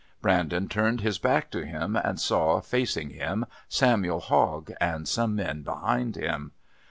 [0.19, 5.61] Brandon turned his back to him and saw, facing him, Samuel Hogg and some men
[5.61, 6.53] behind him.